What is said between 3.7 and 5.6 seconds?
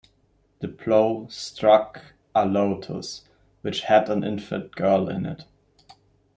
had an infant girl in it.